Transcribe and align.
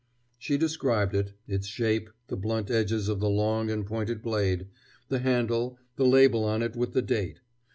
She 0.39 0.57
described 0.57 1.13
it, 1.13 1.33
its 1.47 1.67
shape, 1.67 2.09
the 2.25 2.35
blunt 2.35 2.71
edges 2.71 3.07
of 3.07 3.19
the 3.19 3.29
long 3.29 3.69
and 3.69 3.85
pointed 3.85 4.23
blade, 4.23 4.65
the 5.09 5.19
handle, 5.19 5.77
the 5.95 6.07
label 6.07 6.43
on 6.43 6.63
it 6.63 6.75
with 6.75 6.93
the 6.93 7.03
date. 7.03 7.41